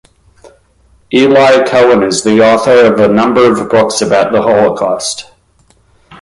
[1.11, 5.29] Elie Cohen is the author of a number of books about the Holocaust.